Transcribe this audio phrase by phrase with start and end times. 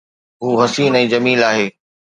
[0.43, 1.67] هو حسين ۽ جميل آهي